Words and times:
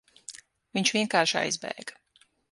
Viņš 0.77 0.91
vienkārši 0.95 1.35
aizbēga. 1.41 1.99